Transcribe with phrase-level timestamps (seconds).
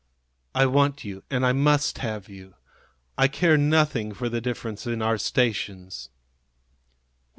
[0.55, 2.55] I want you, and I must have you.
[3.19, 6.09] I care nothing for the difference in our stations."